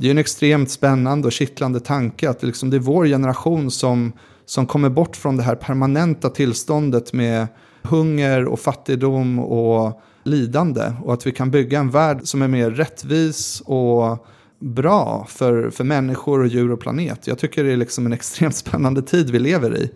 [0.00, 3.70] det är en extremt spännande och kittlande tanke att det, liksom, det är vår generation
[3.70, 4.12] som,
[4.46, 7.46] som kommer bort från det här permanenta tillståndet med
[7.82, 10.92] hunger och fattigdom och lidande.
[11.02, 14.26] Och att vi kan bygga en värld som är mer rättvis och
[14.58, 17.26] bra för, för människor och djur och planet.
[17.26, 19.90] Jag tycker det är liksom en extremt spännande tid vi lever i.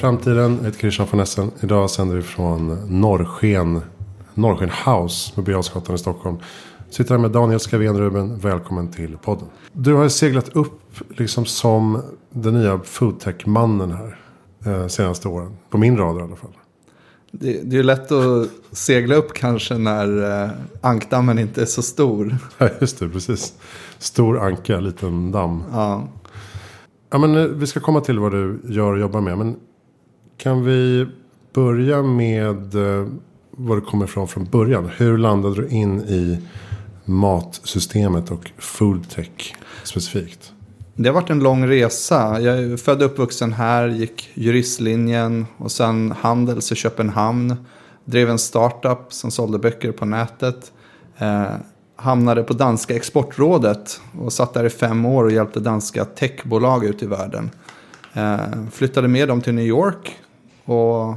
[0.00, 0.56] Framtiden.
[0.56, 1.50] Jag heter Christian von Essen.
[1.60, 3.80] Idag sänder vi från Norrsken,
[4.34, 6.36] Norrsken House på Birger i Stockholm.
[6.90, 8.38] Sitter här med Daniel Skavén Ruben.
[8.38, 9.48] Välkommen till podden.
[9.72, 14.18] Du har seglat upp liksom som den nya foodtech-mannen här.
[14.66, 15.56] Eh, senaste åren.
[15.70, 16.56] På min radar i alla fall.
[17.32, 21.82] Det, det är ju lätt att segla upp kanske när eh, ankdammen inte är så
[21.82, 22.36] stor.
[22.58, 23.08] Ja, just det.
[23.08, 23.54] Precis.
[23.98, 25.62] Stor anka, liten damm.
[25.72, 26.08] Ja.
[27.10, 29.38] Ja, men eh, vi ska komma till vad du gör och jobbar med.
[29.38, 29.56] Men
[30.40, 31.06] kan vi
[31.54, 33.06] börja med eh,
[33.50, 34.90] var du kommer ifrån från början?
[34.96, 36.38] Hur landade du in i
[37.04, 40.52] matsystemet och foodtech specifikt?
[40.94, 42.40] Det har varit en lång resa.
[42.40, 47.56] Jag är född och uppvuxen här, gick juristlinjen och sen Handels i Köpenhamn.
[48.04, 50.72] Drev en startup som sålde böcker på nätet.
[51.18, 51.44] Eh,
[51.96, 57.02] hamnade på danska exportrådet och satt där i fem år och hjälpte danska techbolag ut
[57.02, 57.50] i världen.
[58.12, 60.16] Eh, flyttade med dem till New York.
[60.64, 61.14] Och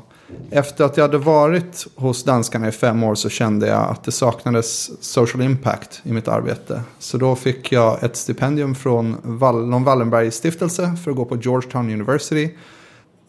[0.52, 4.12] efter att jag hade varit hos danskarna i fem år så kände jag att det
[4.12, 6.82] saknades social impact i mitt arbete.
[7.00, 11.94] Så då fick jag ett stipendium från Wall någon Wallenberg-stiftelse för att gå på Georgetown
[11.94, 12.50] University.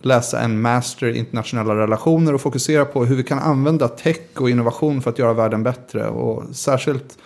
[0.02, 4.50] Läsa en master i internationella relationer och fokusera på hur vi kan använda tech och
[4.50, 6.08] innovation för att göra världen bättre.
[6.08, 7.18] Och särskilt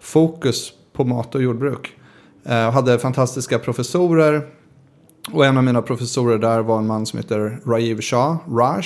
[0.00, 1.92] fokus på mat och jordbruk.
[2.44, 4.46] Eh, jag hade fantastiska professorer.
[5.32, 8.84] Och en av mina professorer där var en man som heter Rajiv Shah, Raj.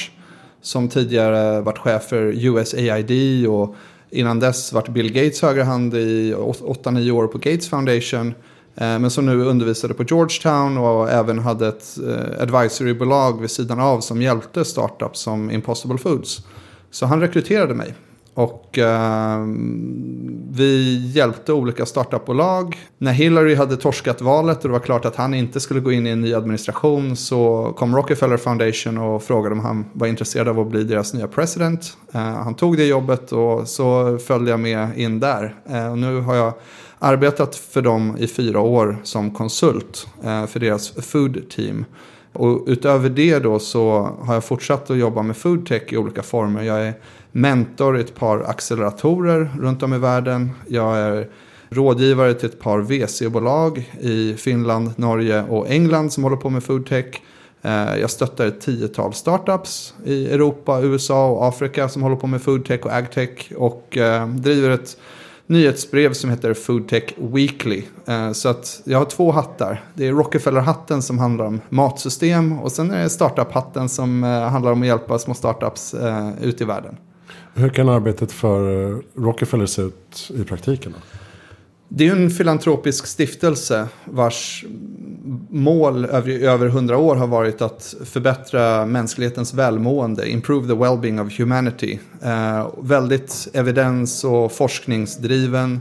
[0.63, 3.75] Som tidigare varit chef för USAID och
[4.11, 8.35] innan dess varit Bill Gates högerhand i 8-9 år på Gates Foundation.
[8.75, 13.81] Eh, men som nu undervisade på Georgetown och även hade ett eh, advisorybolag vid sidan
[13.81, 16.39] av som hjälpte startups som Impossible Foods.
[16.91, 17.95] Så han rekryterade mig
[18.41, 19.45] och eh,
[20.51, 22.79] vi hjälpte olika startupbolag.
[22.99, 26.07] När Hillary hade torskat valet och det var klart att han inte skulle gå in
[26.07, 30.61] i en ny administration så kom Rockefeller Foundation och frågade om han var intresserad av
[30.61, 31.97] att bli deras nya president.
[32.13, 35.55] Eh, han tog det jobbet och så följde jag med in där.
[35.69, 36.53] Eh, och nu har jag
[36.99, 41.85] arbetat för dem i fyra år som konsult eh, för deras food team.
[42.33, 46.63] Och utöver det då så har jag fortsatt att jobba med foodtech i olika former.
[46.63, 46.95] Jag är
[47.33, 50.51] mentor i ett par acceleratorer runt om i världen.
[50.69, 51.29] Jag är
[51.71, 57.23] rådgivare till ett par VC-bolag i Finland, Norge och England som håller på med foodtech.
[57.63, 62.43] Eh, jag stöttar ett tiotal startups i Europa, USA och Afrika som håller på med
[62.43, 63.53] foodtech och agtech.
[63.57, 64.97] Och eh, driver ett
[65.47, 67.83] nyhetsbrev som heter Foodtech Weekly.
[68.07, 69.85] Eh, så att jag har två hattar.
[69.95, 74.81] Det är Rockefeller-hatten som handlar om matsystem och sen är det startup-hatten som handlar om
[74.81, 75.95] att hjälpa små startups
[76.41, 76.97] ut i världen.
[77.55, 80.93] Hur kan arbetet för eh, Rockefeller se ut i praktiken?
[80.93, 81.19] Då?
[81.93, 84.65] Det är en filantropisk stiftelse vars
[85.51, 91.39] mål över, över hundra år har varit att förbättra mänsklighetens välmående, improve the well-being of
[91.39, 91.99] humanity.
[92.23, 95.81] Eh, väldigt evidens och forskningsdriven.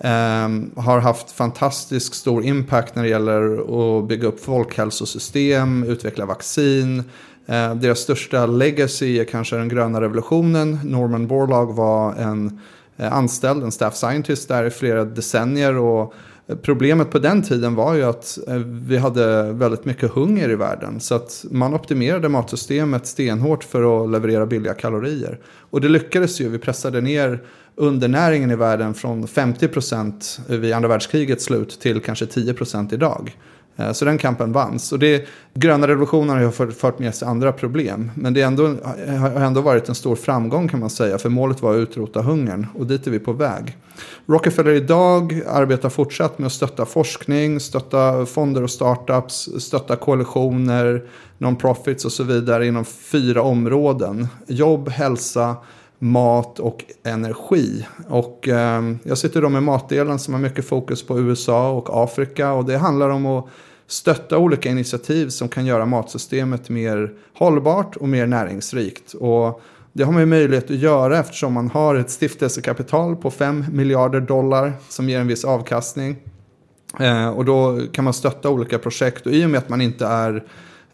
[0.00, 0.48] Eh,
[0.82, 3.52] har haft fantastiskt stor impact när det gäller
[3.98, 7.04] att bygga upp folkhälsosystem, utveckla vaccin,
[7.48, 10.78] Eh, deras största legacy är kanske den gröna revolutionen.
[10.84, 12.60] Norman Borlaug var en
[12.96, 15.76] eh, anställd, en staff scientist där i flera decennier.
[15.76, 16.14] Och
[16.46, 20.54] eh, problemet på den tiden var ju att eh, vi hade väldigt mycket hunger i
[20.54, 21.00] världen.
[21.00, 25.38] Så att man optimerade matsystemet stenhårt för att leverera billiga kalorier.
[25.70, 26.48] Och det lyckades ju.
[26.48, 27.42] Vi pressade ner
[27.74, 33.36] undernäringen i världen från 50% vid andra världskrigets slut till kanske 10% idag.
[33.78, 34.92] Eh, så den kampen vanns.
[34.92, 38.10] Och det, gröna revolutionen har ju fört med sig andra problem.
[38.14, 38.66] Men det ändå,
[39.18, 41.18] har ändå varit en stor framgång kan man säga.
[41.18, 42.66] För målet var att utrota hungern.
[42.74, 43.76] Och dit är vi på väg.
[44.26, 51.04] Rockefeller idag arbetar fortsatt med att stötta forskning, stötta fonder och startups, stötta koalitioner,
[51.38, 54.28] non-profits och så vidare inom fyra områden.
[54.46, 55.56] Jobb, hälsa,
[55.98, 57.86] mat och energi.
[58.08, 62.52] Och eh, jag sitter då med matdelen som har mycket fokus på USA och Afrika.
[62.52, 63.46] Och det handlar om att
[63.88, 69.12] stötta olika initiativ som kan göra matsystemet mer hållbart och mer näringsrikt.
[69.12, 69.60] Och
[69.92, 74.20] det har man ju möjlighet att göra eftersom man har ett stiftelsekapital på 5 miljarder
[74.20, 76.16] dollar som ger en viss avkastning.
[77.00, 80.06] Eh, och då kan man stötta olika projekt och i och med att man inte
[80.06, 80.44] är,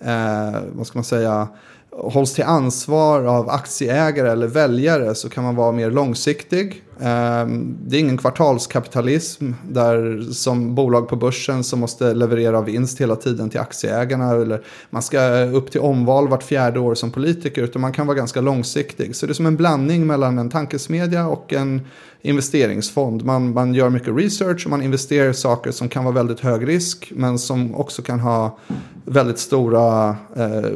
[0.00, 1.48] eh, vad ska man säga,
[1.90, 6.83] hålls till ansvar av aktieägare eller väljare så kan man vara mer långsiktig.
[7.00, 13.16] Ehm, det är ingen kvartalskapitalism där som bolag på börsen som måste leverera vinst hela
[13.16, 14.30] tiden till aktieägarna.
[14.30, 18.16] Eller man ska upp till omval vart fjärde år som politiker utan man kan vara
[18.16, 19.16] ganska långsiktig.
[19.16, 21.80] Så det är som en blandning mellan en tankesmedja och en
[22.22, 23.24] investeringsfond.
[23.24, 26.68] Man, man gör mycket research och man investerar i saker som kan vara väldigt hög
[26.68, 28.58] risk men som också kan ha
[29.04, 30.70] väldigt stora eh,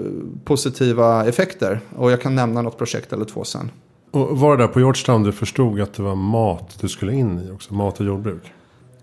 [0.45, 1.81] positiva effekter.
[1.97, 3.71] Och jag kan nämna något projekt eller två sen.
[4.11, 7.41] Och var det där på Georgetown du förstod att det var mat du skulle in
[7.49, 7.75] i också?
[7.75, 8.43] Mat och jordbruk?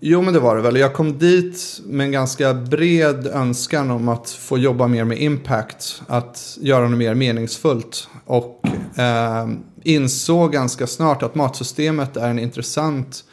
[0.00, 0.76] Jo men det var det väl.
[0.76, 6.02] Jag kom dit med en ganska bred önskan om att få jobba mer med impact.
[6.06, 8.08] Att göra något mer meningsfullt.
[8.24, 8.62] Och
[8.98, 9.48] eh,
[9.82, 13.24] insåg ganska snart att matsystemet är en intressant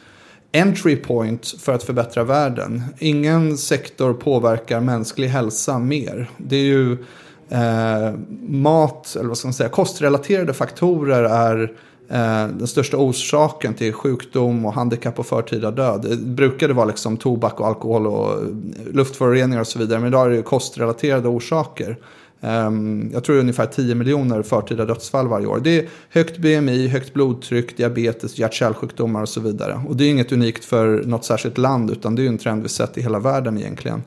[0.52, 2.82] entry point för att förbättra världen.
[2.98, 6.30] Ingen sektor påverkar mänsklig hälsa mer.
[6.36, 7.04] Det är ju
[7.48, 8.14] eh,
[8.48, 11.62] mat, eller vad ska man säga, kostrelaterade faktorer är
[12.08, 16.06] eh, den största orsaken till sjukdom och handikapp och förtida död.
[16.10, 18.48] Det brukade vara liksom tobak och alkohol och eh,
[18.92, 20.00] luftföroreningar och så vidare.
[20.00, 21.96] Men idag är det kostrelaterade orsaker.
[22.44, 25.60] Ehm, jag tror det är ungefär 10 miljoner förtida dödsfall varje år.
[25.64, 29.80] Det är högt BMI, högt blodtryck, diabetes, hjärt-kärlsjukdomar och så vidare.
[29.88, 32.68] Och det är inget unikt för något särskilt land utan det är en trend vi
[32.68, 34.02] sett i hela världen egentligen.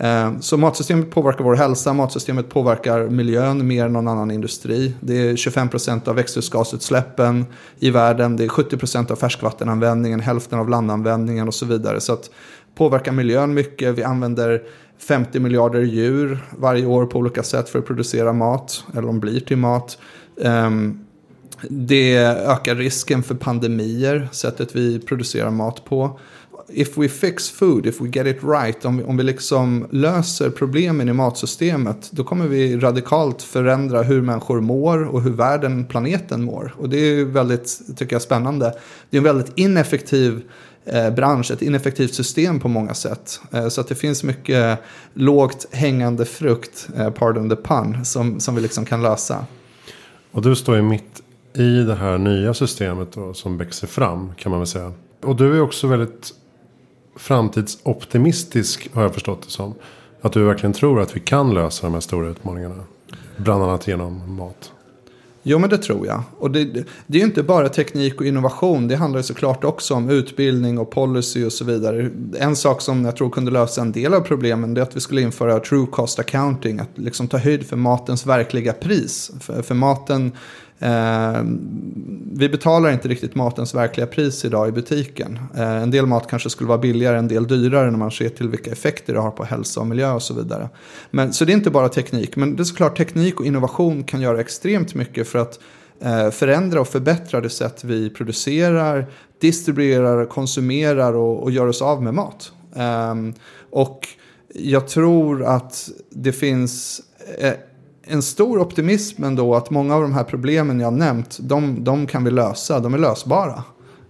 [0.00, 4.94] Eh, så matsystemet påverkar vår hälsa, matsystemet påverkar miljön mer än någon annan industri.
[5.00, 7.46] Det är 25% av växthusgasutsläppen
[7.78, 12.00] i världen, det är 70% av färskvattenanvändningen, hälften av landanvändningen och så vidare.
[12.00, 12.30] Så att
[12.74, 14.62] påverkar miljön mycket, vi använder
[14.98, 19.40] 50 miljarder djur varje år på olika sätt för att producera mat, eller de blir
[19.40, 19.98] till mat.
[20.42, 21.04] Ehm,
[21.68, 26.18] det ökar risken för pandemier, sättet vi producerar mat på.
[26.68, 30.50] If we fix food, if we get it right, om vi, om vi liksom löser
[30.50, 36.44] problemen i matsystemet, då kommer vi radikalt förändra hur människor mår och hur världen, planeten
[36.44, 36.74] mår.
[36.78, 38.74] Och det är väldigt, tycker jag, spännande.
[39.10, 40.42] Det är en väldigt ineffektiv
[40.84, 43.40] eh, bransch, ett ineffektivt system på många sätt.
[43.52, 44.78] Eh, så att det finns mycket
[45.14, 49.44] lågt hängande frukt, eh, pardon the pun, som, som vi liksom kan lösa.
[50.32, 51.22] Och du står ju mitt
[51.54, 54.92] i det här nya systemet då, som växer fram kan man väl säga.
[55.22, 56.34] Och du är också väldigt
[57.20, 59.74] framtidsoptimistisk har jag förstått det som.
[60.20, 62.84] Att du verkligen tror att vi kan lösa de här stora utmaningarna.
[63.36, 64.72] Bland annat genom mat.
[65.42, 66.22] Jo, men det tror jag.
[66.38, 66.64] Och det,
[67.06, 68.88] det är ju inte bara teknik och innovation.
[68.88, 72.10] Det handlar såklart också om utbildning och policy och så vidare.
[72.38, 75.20] En sak som jag tror kunde lösa en del av problemen är att vi skulle
[75.20, 76.78] införa true cost accounting.
[76.78, 79.30] Att liksom ta höjd för matens verkliga pris.
[79.40, 80.32] För, för maten
[80.82, 81.42] Eh,
[82.32, 85.38] vi betalar inte riktigt matens verkliga pris idag i butiken.
[85.56, 88.48] Eh, en del mat kanske skulle vara billigare, en del dyrare när man ser till
[88.48, 90.68] vilka effekter det har på hälsa och miljö och så vidare.
[91.10, 94.20] Men, så det är inte bara teknik, men det är såklart teknik och innovation kan
[94.20, 95.60] göra extremt mycket för att
[96.00, 99.06] eh, förändra och förbättra det sätt vi producerar,
[99.40, 102.52] distribuerar, konsumerar och, och gör oss av med mat.
[102.76, 103.34] Ehm,
[103.70, 104.08] och
[104.54, 107.00] jag tror att det finns
[107.38, 107.52] eh,
[108.04, 112.24] en stor optimism ändå att många av de här problemen jag nämnt, de, de kan
[112.24, 113.64] vi lösa, de är lösbara.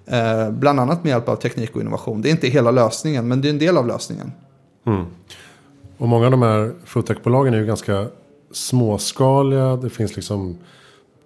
[0.07, 2.23] Eh, bland annat med hjälp av teknik och innovation.
[2.23, 4.33] Det är inte hela lösningen, men det är en del av lösningen.
[4.87, 5.05] Mm.
[5.99, 8.07] Och många av de här foodtechbolagen är ju ganska
[8.53, 9.77] småskaliga.
[9.77, 10.59] Det finns liksom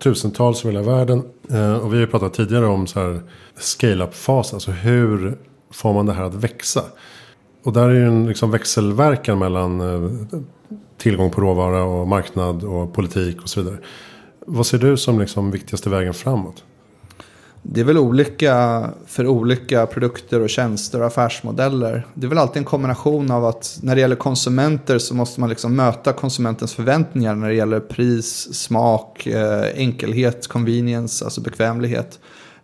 [0.02, 1.22] tusentals i hela världen.
[1.50, 3.20] Eh, och vi har ju pratat tidigare om så här
[3.56, 4.54] scale-up-fas.
[4.54, 5.38] Alltså hur
[5.70, 6.82] får man det här att växa?
[7.64, 10.10] Och där är ju en liksom växelverkan mellan eh,
[10.98, 13.78] tillgång på råvara och marknad och politik och så vidare.
[14.46, 16.64] Vad ser du som liksom viktigaste vägen framåt?
[17.66, 22.06] Det är väl olika för olika produkter och tjänster och affärsmodeller.
[22.14, 25.48] Det är väl alltid en kombination av att när det gäller konsumenter så måste man
[25.48, 32.18] liksom möta konsumentens förväntningar när det gäller pris, smak, eh, enkelhet, convenience, alltså bekvämlighet.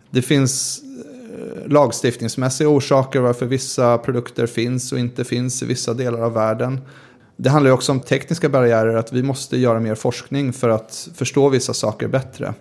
[0.09, 6.19] Det finns eh, lagstiftningsmässiga orsaker varför vissa produkter finns och inte finns i vissa delar
[6.21, 6.81] av världen.
[7.43, 11.09] Det handlar ju också om tekniska barriärer, att vi måste göra mer forskning för att
[11.15, 12.53] förstå vissa saker bättre.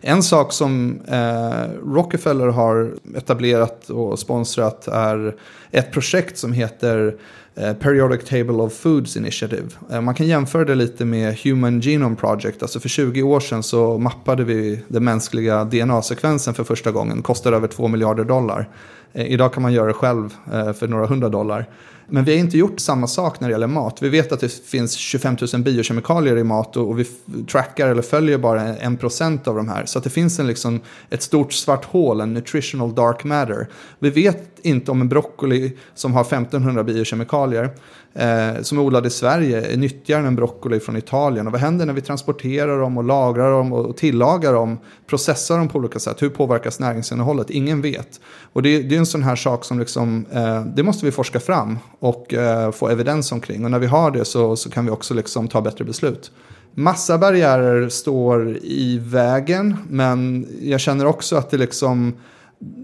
[0.00, 5.36] En sak som eh, Rockefeller har etablerat och sponsrat är
[5.70, 7.16] ett projekt som heter
[7.60, 9.68] Eh, Periodic Table of Foods Initiative.
[9.90, 12.62] Eh, man kan jämföra det lite med Human Genome Project.
[12.62, 17.22] Alltså för 20 år sedan så mappade vi den mänskliga DNA-sekvensen för första gången.
[17.22, 18.68] Kostade över 2 miljarder dollar.
[19.12, 20.34] Eh, idag kan man göra det själv
[20.74, 21.66] för några hundra dollar.
[22.10, 24.02] Men vi har inte gjort samma sak när det gäller mat.
[24.02, 27.04] Vi vet att det finns 25 000 biokemikalier i mat och, vi
[27.50, 29.86] trackar eller följer bara en procent av de här.
[29.86, 33.68] Så att det finns en, liksom, ett stort svart hål, en nutritional dark matter.
[33.98, 39.10] Vi vet inte om en broccoli som har 1500 biokemikalier eh, som är odlade i
[39.10, 41.46] Sverige är nyttigare än en broccoli från Italien.
[41.46, 45.68] Och vad händer när vi transporterar dem och lagrar dem och tillagar dem, processar dem
[45.68, 46.22] på olika sätt?
[46.22, 47.50] Hur påverkas näringsinnehållet?
[47.50, 48.20] Ingen vet.
[48.52, 51.40] Och det, det är en sån här sak som liksom, eh, det måste vi forska
[51.40, 53.64] fram och eh, få evidens omkring.
[53.64, 56.30] Och när vi har det så, så kan vi också liksom ta bättre beslut.
[56.74, 62.14] Massa barriärer står i vägen, men jag känner också att det liksom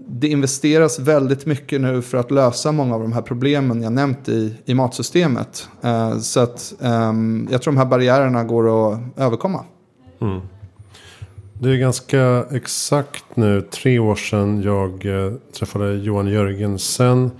[0.07, 4.29] det investeras väldigt mycket nu för att lösa många av de här problemen jag nämnt
[4.29, 5.69] i, i matsystemet.
[5.85, 9.65] Uh, så att um, jag tror de här barriärerna går att överkomma.
[10.21, 10.41] Mm.
[11.53, 17.31] Det är ganska exakt nu tre år sedan jag uh, träffade Johan Jörgensen.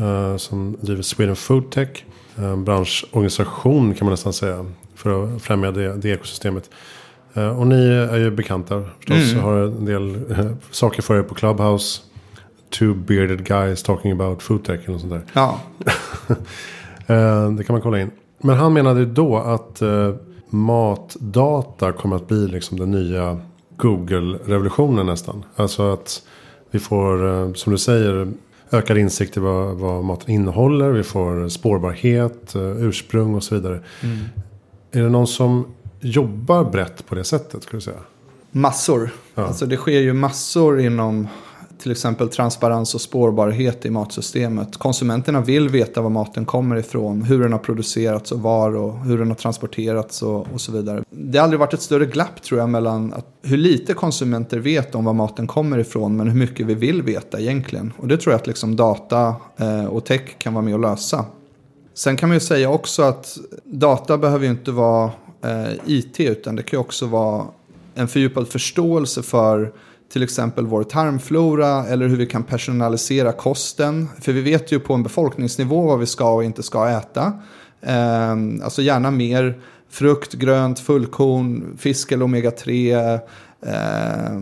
[0.00, 2.04] Uh, som driver Sweden Food Tech.
[2.36, 4.66] En branschorganisation kan man nästan säga.
[4.94, 6.70] För att främja det, det ekosystemet.
[7.36, 9.32] Eh, och ni är ju bekanta förstås.
[9.32, 9.44] Mm.
[9.44, 12.00] Har en del eh, saker för er på Clubhouse.
[12.78, 15.22] Two bearded guys talking about food tech eller något sånt där.
[15.32, 15.60] Ja.
[17.08, 18.10] Eh, det kan man kolla in.
[18.38, 19.82] Men han menade då att
[20.50, 23.40] matdata kommer att bli liksom den nya
[23.76, 25.44] Google-revolutionen nästan.
[25.56, 26.22] Alltså att
[26.70, 28.32] vi får, som du säger,
[28.70, 30.90] ökad insikt i vad, vad maten innehåller.
[30.90, 33.80] Vi får spårbarhet, ursprung och så vidare.
[34.02, 34.18] Mm.
[34.92, 35.64] Är det någon som
[36.06, 38.00] jobbar brett på det sättet skulle jag säga?
[38.50, 39.10] Massor.
[39.34, 39.42] Ja.
[39.46, 41.28] Alltså det sker ju massor inom
[41.78, 44.76] till exempel transparens och spårbarhet i matsystemet.
[44.76, 49.18] Konsumenterna vill veta var maten kommer ifrån, hur den har producerats och var och hur
[49.18, 51.04] den har transporterats och, och så vidare.
[51.10, 54.94] Det har aldrig varit ett större glapp tror jag mellan att, hur lite konsumenter vet
[54.94, 57.92] om var maten kommer ifrån men hur mycket vi vill veta egentligen.
[57.96, 61.24] Och det tror jag att liksom data eh, och tech kan vara med och lösa.
[61.94, 65.10] Sen kan man ju säga också att data behöver ju inte vara
[65.46, 67.46] Eh, IT utan det kan också vara
[67.94, 69.72] en fördjupad förståelse för
[70.12, 74.08] till exempel vår tarmflora eller hur vi kan personalisera kosten.
[74.20, 77.32] För vi vet ju på en befolkningsnivå vad vi ska och inte ska äta.
[77.80, 78.32] Eh,
[78.64, 79.60] alltså gärna mer
[79.90, 82.94] frukt, grönt, fullkorn, fisk eller omega-3,
[83.62, 84.40] eh,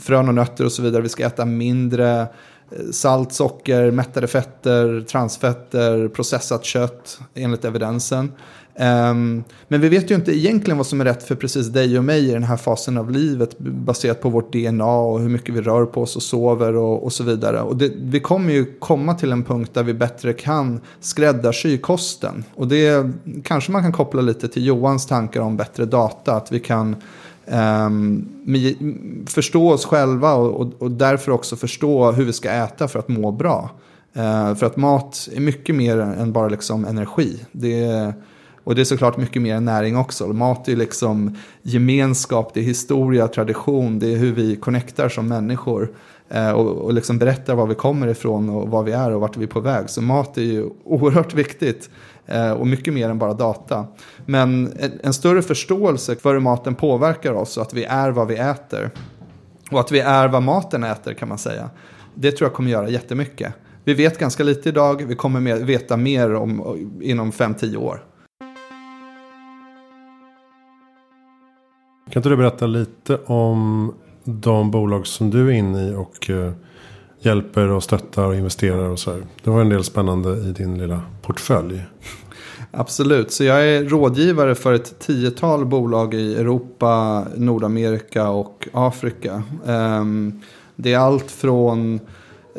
[0.00, 1.02] frön och nötter och så vidare.
[1.02, 8.32] Vi ska äta mindre eh, salt, socker, mättade fetter, transfetter, processat kött enligt evidensen.
[8.78, 12.04] Um, men vi vet ju inte egentligen vad som är rätt för precis dig och
[12.04, 15.60] mig i den här fasen av livet baserat på vårt DNA och hur mycket vi
[15.60, 17.60] rör på oss och sover och, och så vidare.
[17.60, 22.44] Och det, vi kommer ju komma till en punkt där vi bättre kan skräddarsy kosten.
[22.54, 23.10] Och det
[23.44, 26.34] kanske man kan koppla lite till Johans tankar om bättre data.
[26.34, 26.96] Att vi kan
[27.46, 28.28] um,
[29.28, 33.08] förstå oss själva och, och, och, därför också förstå hur vi ska äta för att
[33.08, 33.70] må bra.
[34.16, 37.40] Uh, för att mat är mycket mer än bara liksom energi.
[37.52, 38.14] Det är
[38.64, 40.26] och det är såklart mycket mer än näring också.
[40.26, 45.94] Mat är liksom gemenskap, det är historia, tradition, det är hur vi connectar som människor.
[46.28, 49.36] Eh, och, och liksom berättar var vi kommer ifrån och var vi är och vart
[49.36, 49.90] vi är på väg.
[49.90, 51.90] Så mat är ju oerhört viktigt.
[52.26, 53.86] Eh, och mycket mer än bara data.
[54.26, 58.36] Men en, större förståelse för hur maten påverkar oss och att vi är vad vi
[58.36, 58.90] äter.
[59.70, 61.70] Och att vi är vad maten äter kan man säga.
[62.14, 63.54] Det tror jag kommer göra jättemycket.
[63.84, 68.04] Vi vet ganska lite idag, vi kommer veta mer om, inom 5-10 år.
[72.14, 73.94] Kan inte du berätta lite om
[74.24, 76.52] de bolag som du är inne i och eh,
[77.20, 79.22] hjälper och stöttar och investerar och så här.
[79.42, 81.82] Det var en del spännande i din lilla portfölj.
[82.70, 89.42] Absolut, så jag är rådgivare för ett tiotal bolag i Europa, Nordamerika och Afrika.
[89.66, 90.40] Ehm,
[90.76, 92.00] det är allt från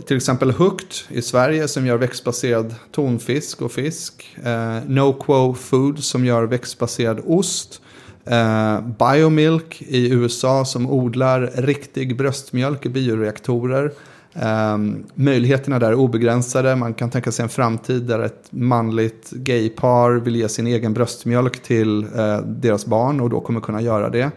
[0.05, 4.37] till exempel Hooked i Sverige som gör växtbaserad tonfisk och fisk.
[4.43, 7.81] Ehm, no NoQuo Food som gör växtbaserad ost.
[8.25, 13.91] Eh, Biomilk i USA som odlar riktig bröstmjölk i bioreaktorer.
[14.33, 14.77] Eh,
[15.13, 16.75] möjligheterna där är obegränsade.
[16.75, 21.63] Man kan tänka sig en framtid där ett manligt gaypar vill ge sin egen bröstmjölk
[21.63, 24.31] till eh, deras barn och då kommer kunna göra det.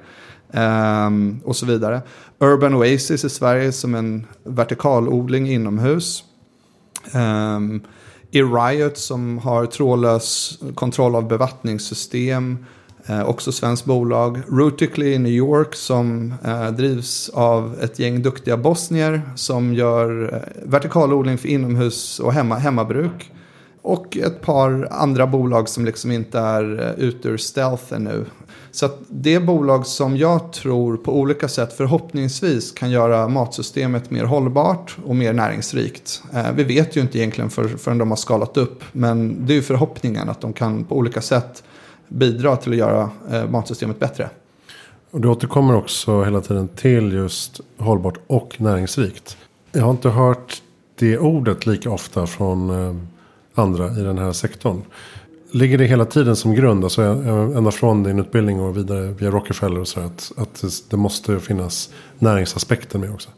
[0.53, 2.01] Ehm, och så vidare.
[2.39, 6.25] Urban Oasis i Sverige som en vertikalodling inomhus.
[7.15, 7.83] Um,
[8.31, 12.67] i Riot som har trådlös kontroll av bevattningssystem.
[13.09, 14.43] Eh, också svenskt bolag.
[14.49, 20.69] Rutically i New York som eh, drivs av ett gäng duktiga bosnier som gör eh,
[20.71, 23.33] vertikalodling för inomhus och hemma, hemmabruk.
[23.83, 28.25] Och ett par andra bolag som liksom inte är eh, ute ur stealth ännu.
[28.71, 34.11] Så att det är bolag som jag tror på olika sätt förhoppningsvis kan göra matsystemet
[34.11, 36.23] mer hållbart och mer näringsrikt.
[36.35, 38.85] Eh, vi vet ju inte egentligen för, förrän de har skalat upp.
[38.93, 41.63] Men det är ju förhoppningen att de kan på olika sätt
[42.09, 44.31] bidra till att göra eh, matsystemet bättre.
[45.11, 49.37] Och du återkommer också hela tiden till just hållbart och näringsrikt.
[49.73, 50.63] Jag har inte hört
[50.99, 52.97] det ordet lika ofta från eh,
[53.55, 54.83] andra i den här sektorn.
[55.51, 59.81] Ligger det hela tiden som grund, alltså ända från din utbildning och vidare via Rockefeller
[59.81, 63.29] och så att, att det måste finnas näringsaspekten med också?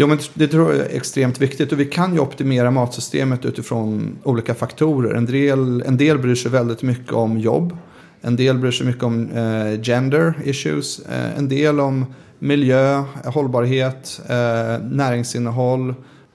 [0.00, 4.18] Jo, men det tror jag är extremt viktigt och vi kan ju optimera matsystemet utifrån
[4.22, 5.14] olika faktorer.
[5.14, 7.76] En del, en del bryr sig väldigt mycket om jobb.
[8.20, 10.98] En del bryr sig mycket om eh, gender issues.
[10.98, 12.06] Eh, en del om
[12.38, 15.94] miljö, hållbarhet, eh, näringsinnehåll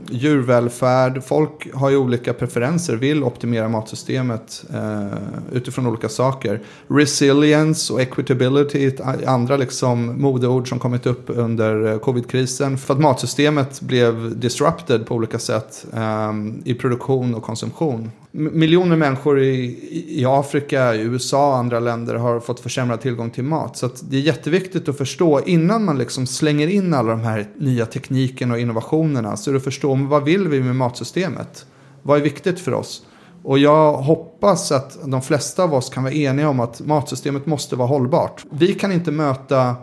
[0.10, 1.24] djurvälfärd.
[1.24, 5.18] Folk har ju olika preferenser, vill optimera matsystemet eh,
[5.52, 6.62] utifrån olika saker.
[6.88, 12.78] Resilience och equitability är andra liksom modeord som kommit upp under eh, covid-krisen.
[12.78, 19.40] För att matsystemet blev disrupted på olika sätt eh, i produktion och konsumtion miljoner människor
[19.40, 23.78] i, i Afrika, i USA och andra länder har fått försämrad tillgång till mat.
[23.78, 27.86] Så det är jätteviktigt att förstå innan man liksom slänger in alla de här nya
[27.86, 29.38] teknikerna och innovationerna.
[29.38, 31.66] Så är det att förstå vad vill vi med matsystemet?
[32.02, 33.06] Vad är viktigt för oss?
[33.44, 37.76] Och jag hoppas att de flesta av oss kan vara eniga om att matsystemet måste
[37.76, 38.46] vara hållbart.
[38.50, 39.76] Vi kan inte möta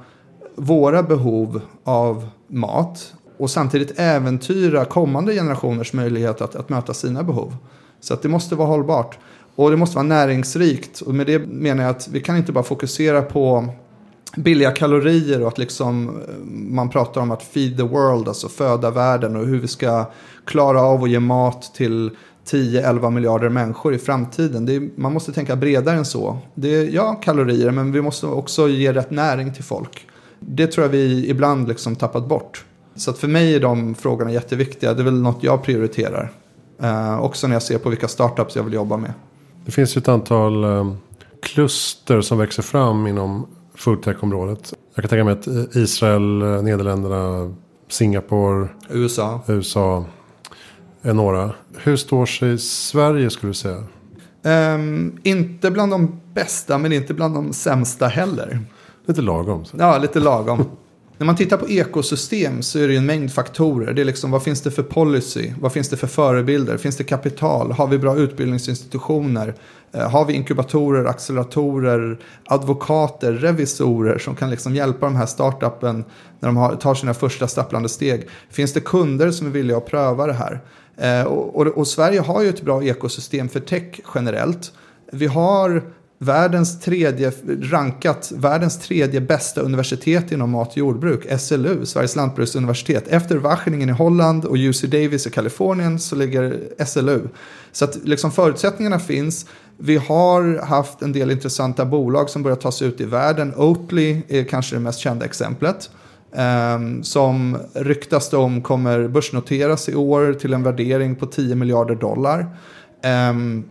[0.55, 7.57] våra behov av mat och samtidigt äventyra kommande generationers möjlighet att, att möta sina behov.
[8.01, 9.19] Så att det måste vara hållbart.
[9.55, 11.01] Och det måste vara näringsrikt.
[11.01, 13.69] Och med det menar jag att vi kan inte bara fokusera på
[14.37, 18.91] billiga kalorier och att liksom eh, man pratar om att feed the world, alltså föda
[18.91, 20.11] världen och hur vi ska
[20.45, 22.11] klara av att ge mat till
[22.51, 24.69] 10-11 miljarder människor i framtiden.
[24.69, 26.39] Är, man måste tänka bredare än så.
[26.55, 30.07] Det är, ja, kalorier, men vi måste också ge rätt näring till folk.
[30.41, 32.65] Det tror jag vi ibland liksom tappat bort.
[32.95, 34.95] Så att för mig är de frågorna jätteviktiga.
[34.95, 36.33] Det är väl något jag prioriterar.
[36.83, 39.13] Eh, också när jag ser på vilka startups jag vill jobba med.
[39.65, 40.93] Det finns ju ett antal eh,
[41.43, 44.75] kluster som växer fram inom foodtech-området.
[44.95, 47.55] Jag kan tänka mig att Israel, eh, Nederländerna,
[47.89, 49.41] Singapore, USA.
[49.47, 50.05] USA
[51.03, 51.51] är några.
[51.79, 53.85] Hur står sig Sverige skulle du säga?
[54.43, 58.61] Um, inte bland de bästa men inte bland de sämsta heller.
[59.07, 59.65] Lite lagom.
[59.65, 59.77] Så.
[59.79, 60.65] Ja, lite lagom.
[61.21, 63.93] När man tittar på ekosystem så är det en mängd faktorer.
[63.93, 65.53] Det är liksom vad finns det för policy?
[65.61, 66.77] Vad finns det för förebilder?
[66.77, 67.73] Finns det kapital?
[67.73, 69.55] Har vi bra utbildningsinstitutioner?
[69.93, 76.05] Eh, har vi inkubatorer, acceleratorer, advokater, revisorer som kan liksom hjälpa de här startupen
[76.41, 78.29] när de har, tar sina första stapplande steg?
[78.51, 80.61] Finns det kunder som är villiga att pröva det här?
[80.97, 84.73] Eh, och, och, och Sverige har ju ett bra ekosystem för tech generellt.
[85.13, 85.83] Vi har
[86.23, 93.09] världens tredje, rankat världens tredje bästa universitet inom mat och jordbruk, SLU, Sveriges lantbruksuniversitet.
[93.09, 97.29] Efter Wageningen i Holland och UC Davis i Kalifornien så ligger SLU.
[97.73, 99.47] Så att liksom förutsättningarna finns.
[99.77, 103.55] Vi har haft en del intressanta bolag som börjar ta sig ut i världen.
[103.57, 105.91] Oatly är kanske det mest kända exemplet.
[106.75, 111.95] Um, som ryktas det om kommer börsnoteras i år till en värdering på 10 miljarder
[111.95, 112.47] dollar.
[113.31, 113.65] Um,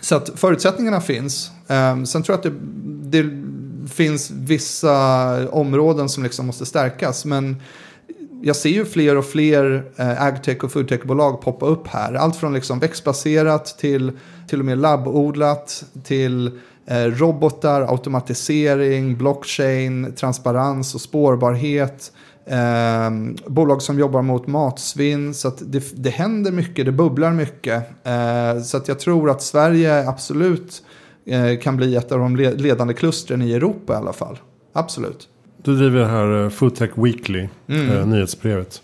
[0.00, 1.50] så att förutsättningarna finns.
[1.66, 2.60] Um, sen tror jag att
[3.10, 3.30] det, det,
[3.88, 7.24] finns vissa områden som liksom måste stärkas.
[7.24, 7.62] Men
[8.42, 12.14] jag ser ju fler och fler eh, agtech och foodtech-bolag poppa upp här.
[12.14, 14.12] Allt från liksom växtbaserat till
[14.50, 16.50] till och med labbodlat till
[16.86, 22.12] eh, robotar, automatisering, blockchain, transparens och spårbarhet.
[22.50, 23.10] Eh,
[23.46, 25.34] bolag som jobbar mot matsvinn.
[25.34, 27.84] Så att det, det händer mycket, det bubblar mycket.
[28.04, 30.82] Eh, så jag tror att Sverige absolut
[31.26, 34.38] eh, kan bli ett av de ledande klustren i Europa i alla fall.
[34.72, 35.28] Absolut.
[35.62, 37.90] Du driver det här eh, Foodtech Weekly, mm.
[37.90, 38.82] eh, nyhetsbrevet.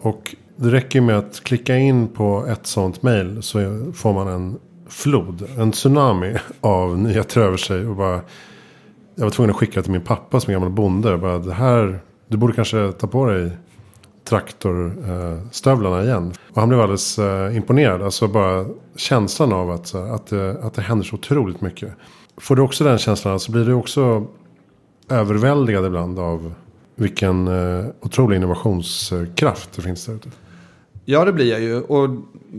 [0.00, 3.58] Och det räcker med att klicka in på ett sånt mail så
[3.94, 7.86] får man en flod, en tsunami av nyheter över sig.
[7.86, 8.20] Och bara,
[9.14, 11.18] jag var tvungen att skicka till min pappa som är gammal bonde.
[11.18, 12.00] Bara, det här
[12.32, 13.50] du borde kanske ta på dig
[14.24, 16.32] traktorstövlarna eh, igen.
[16.50, 18.02] Och han blev alldeles eh, imponerad.
[18.02, 18.66] Alltså bara
[18.96, 21.92] känslan av att, eh, att, det, att det händer så otroligt mycket.
[22.36, 24.26] Får du också den känslan så blir du också
[25.08, 26.54] överväldigad ibland av
[26.96, 30.28] vilken eh, otrolig innovationskraft det finns där ute.
[31.04, 31.80] Ja, det blir jag ju.
[31.80, 32.10] Och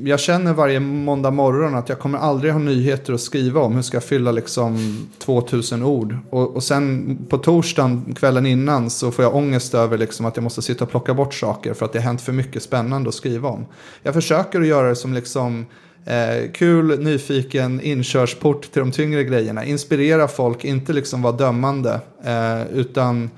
[0.03, 3.75] jag känner varje måndag morgon att jag kommer aldrig ha nyheter att skriva om.
[3.75, 6.17] Hur ska jag fylla liksom 2000 ord?
[6.29, 10.43] Och, och sen på torsdagen, kvällen innan, så får jag ångest över liksom att jag
[10.43, 13.15] måste sitta och plocka bort saker för att det har hänt för mycket spännande att
[13.15, 13.65] skriva om.
[14.03, 15.65] Jag försöker att göra det som liksom
[16.05, 19.65] Eh, kul, nyfiken, inkörsport till de tyngre grejerna.
[19.65, 21.99] Inspirera folk, inte liksom vara dömande.
[22.25, 23.29] Eh, utan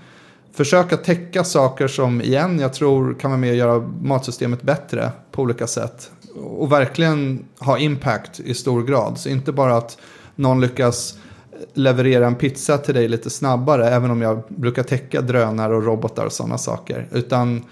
[0.56, 5.42] försöka täcka saker som igen jag tror kan vara med och göra matsystemet bättre på
[5.42, 6.12] olika sätt.
[6.36, 9.18] Och verkligen ha impact i stor grad.
[9.18, 9.98] Så inte bara att
[10.36, 11.18] någon lyckas
[11.74, 16.26] leverera en pizza till dig lite snabbare, även om jag brukar täcka drönare och robotar
[16.26, 17.08] och sådana saker.
[17.12, 17.64] Utan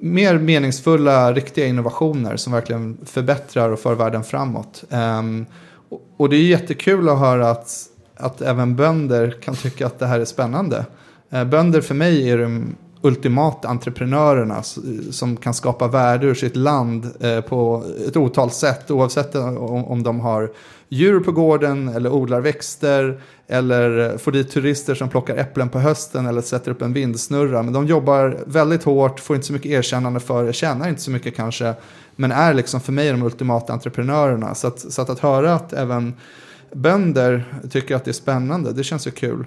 [0.00, 4.84] mer meningsfulla, riktiga innovationer som verkligen förbättrar och för världen framåt.
[4.90, 5.46] Um,
[6.16, 10.20] och det är jättekul att höra att, att även bönder kan tycka att det här
[10.20, 10.84] är spännande.
[11.30, 14.62] Eh, bönder för mig är de ultimata entreprenörerna
[15.10, 18.90] som kan skapa värde ur sitt land eh, på ett otal sätt.
[18.90, 20.50] Oavsett om, om de har
[20.88, 26.26] djur på gården eller odlar växter eller får dit turister som plockar äpplen på hösten
[26.26, 27.62] eller sätter upp en vindsnurra.
[27.62, 31.10] Men de jobbar väldigt hårt, får inte så mycket erkännande för det, tjänar inte så
[31.10, 31.74] mycket kanske.
[32.16, 34.54] Men är liksom för mig de ultimata entreprenörerna.
[34.54, 36.14] Så att, så att, att höra att även
[36.72, 39.44] bönder tycker att det är spännande, det känns ju kul.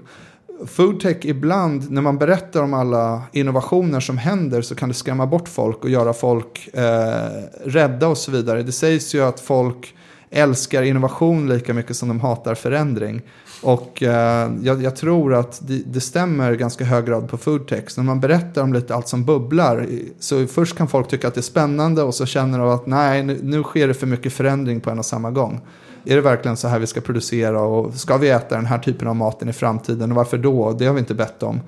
[0.67, 5.47] Foodtech ibland, när man berättar om alla innovationer som händer så kan det skrämma bort
[5.49, 8.63] folk och göra folk eh, rädda och så vidare.
[8.63, 9.95] Det sägs ju att folk
[10.30, 13.21] älskar innovation lika mycket som de hatar förändring.
[13.63, 17.89] Och eh, jag, jag, tror att det, det stämmer ganska hög grad på Foodtech.
[17.89, 19.88] Så När man berättar om lite allt som bubblar
[20.19, 23.23] så först kan folk tycka att det är spännande och så känner de att nej,
[23.23, 25.62] nu, nu sker det för mycket förändring på en och samma gång.
[26.06, 29.08] Är det verkligen så här vi ska producera och ska vi äta den här typen
[29.08, 30.72] av maten i framtiden och varför då?
[30.72, 31.60] Det har vi inte bett om.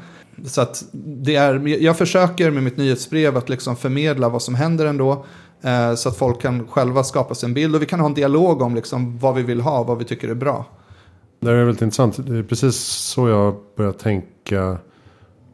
[0.44, 4.86] Så att det är, jag försöker med mitt nyhetsbrev att liksom förmedla vad som händer
[4.86, 5.26] ändå.
[5.62, 8.14] Eh, så att folk kan själva skapa sig en bild och vi kan ha en
[8.14, 10.66] dialog om liksom vad vi vill ha, vad vi tycker är bra.
[11.40, 12.28] Det är väldigt intressant.
[12.28, 14.78] Det är precis så jag börjar tänka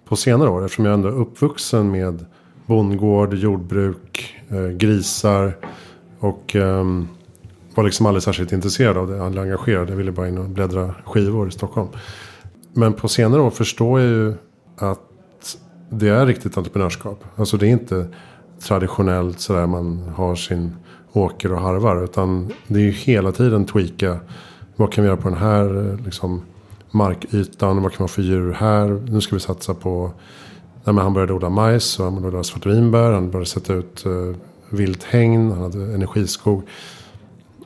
[0.06, 0.66] på senare år.
[0.66, 2.26] Eftersom jag ändå är uppvuxen med
[2.66, 5.58] bondgård, jordbruk, eh, grisar.
[6.20, 7.08] Och ehm,
[7.76, 9.24] var liksom aldrig särskilt intresserad av det.
[9.24, 9.90] Aldrig engagerad.
[9.90, 11.90] Jag ville bara in och bläddra skivor i Stockholm.
[12.74, 14.34] Men på senare år förstår jag ju
[14.78, 15.00] att
[15.90, 17.24] det är riktigt entreprenörskap.
[17.36, 18.08] Alltså det är inte
[18.60, 20.76] traditionellt sådär man har sin
[21.14, 22.04] åker och harvar.
[22.04, 24.20] Utan det är ju hela tiden tweaka.
[24.76, 26.42] Vad kan vi göra på den här liksom,
[26.92, 27.84] markytan?
[27.84, 28.88] Vad kan vi ha för djur här?
[29.10, 30.12] Nu ska vi satsa på.
[30.84, 33.12] Nej, men han började odla majs och han började odla svartvinbär.
[33.12, 34.36] Han började sätta ut uh,
[34.70, 35.52] vilthägn.
[35.52, 36.64] Han hade energiskog.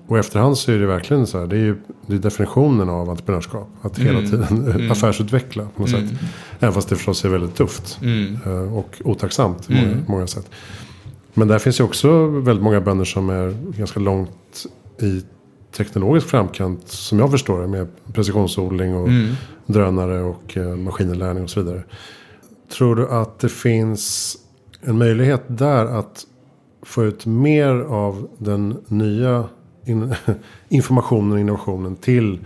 [0.07, 1.47] Och efterhand så är det verkligen så här.
[1.47, 3.69] Det är ju det är definitionen av entreprenörskap.
[3.81, 4.31] Att hela mm.
[4.31, 4.91] tiden mm.
[4.91, 6.07] affärsutveckla på något mm.
[6.07, 6.17] sätt.
[6.59, 7.99] Även fast det förstås är väldigt tufft.
[8.01, 8.37] Mm.
[8.47, 10.03] Uh, och otacksamt på många, mm.
[10.07, 10.49] många sätt.
[11.33, 14.65] Men där finns ju också väldigt många bönder som är ganska långt
[15.01, 15.23] i
[15.77, 16.87] teknologisk framkant.
[16.87, 17.67] Som jag förstår det.
[17.67, 19.35] Med precisionsodling och mm.
[19.65, 21.83] drönare och eh, maskininlärning och så vidare.
[22.77, 24.37] Tror du att det finns
[24.81, 26.25] en möjlighet där att
[26.81, 29.49] få ut mer av den nya
[29.85, 30.15] in,
[30.69, 32.39] informationen och innovationen till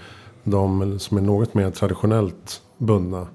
[0.43, 3.27] de som är något mer traditionellt bundna?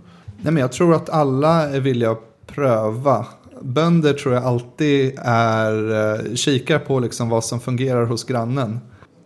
[0.42, 3.26] Nej, men jag tror att alla är villiga att pröva
[3.62, 8.80] bönder tror jag alltid är eh, kikar på liksom vad som fungerar hos grannen.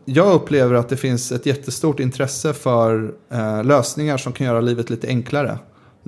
[0.04, 4.90] Jag upplever att det finns ett jättestort intresse för eh, lösningar som kan göra livet
[4.90, 5.58] lite enklare.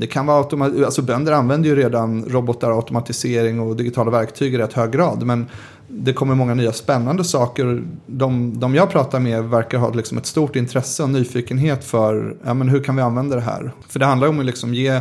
[0.01, 4.59] Det kan vara automat alltså bönder använder ju redan robotar, automatisering och digitala verktyg i
[4.59, 5.27] rätt hög grad.
[5.27, 5.47] Men
[5.89, 7.85] det kommer många nya spännande saker.
[8.07, 12.55] De, de jag pratar med verkar ha liksom ett stort intresse och nyfikenhet för ja,
[12.55, 13.73] men hur kan vi använda det här.
[13.89, 15.01] För det handlar om att liksom ge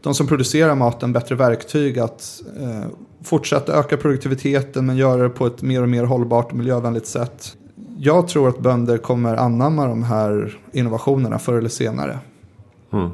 [0.00, 2.90] de som producerar maten bättre verktyg att eh,
[3.24, 7.56] fortsätta öka produktiviteten men göra det på ett mer och mer hållbart och miljövänligt sätt.
[7.98, 12.18] Jag tror att bönder kommer anamma de här innovationerna förr eller senare.
[12.92, 13.10] Mm.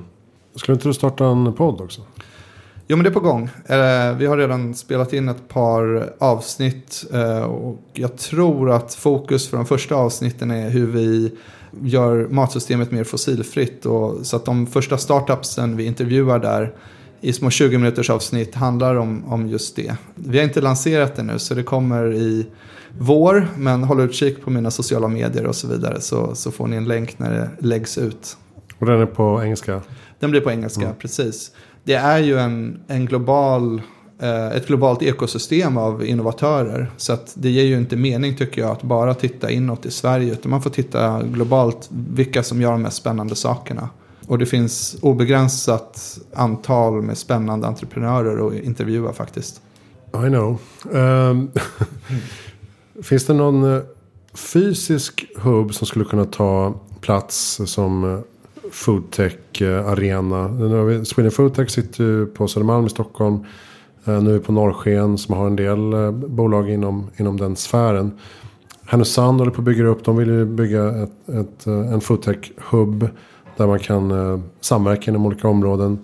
[0.58, 2.00] Skulle inte du starta en podd också?
[2.86, 3.50] Jo, men det är på gång.
[3.66, 7.04] Eh, vi har redan spelat in ett par avsnitt.
[7.12, 11.32] Eh, och jag tror att fokus för de första avsnitten är hur vi
[11.82, 13.86] gör matsystemet mer fossilfritt.
[13.86, 16.72] Och, så att de första startupsen vi intervjuar där
[17.20, 19.96] i små 20 minuters avsnitt handlar om, om just det.
[20.14, 22.46] Vi har inte lanserat det nu så det kommer i
[22.98, 23.48] vår.
[23.56, 26.84] Men håll utkik på mina sociala medier och så vidare så, så får ni en
[26.84, 28.36] länk när det läggs ut.
[28.78, 29.82] Och den är på engelska?
[30.18, 30.96] Den blir på engelska, mm.
[30.98, 31.52] precis.
[31.84, 33.82] Det är ju en, en global
[34.20, 36.90] Eh, ett globalt ekosystem av innovatörer.
[36.96, 40.32] Så att det ger ju inte mening tycker jag att bara titta inåt i Sverige.
[40.32, 43.88] Utan man får titta globalt vilka som gör de mest spännande sakerna.
[44.26, 49.60] Och det finns obegränsat antal med spännande entreprenörer att intervjua faktiskt.
[50.14, 50.58] I know.
[50.90, 51.50] Um,
[53.02, 53.82] finns det någon eh,
[54.34, 58.22] fysisk hubb som skulle kunna ta plats som
[58.68, 61.04] eh, foodtech-arena?
[61.04, 63.44] Sweden Foodtech sitter ju på Södermalm i Stockholm.
[64.08, 68.12] Eh, nu på Norrsken som har en del eh, bolag inom, inom den sfären.
[68.86, 70.04] Härnösand håller på att bygga upp.
[70.04, 73.08] De vill ju bygga ett, ett, eh, en foodtech-hub.
[73.56, 74.12] Där man kan
[74.60, 75.98] samverka inom olika områden.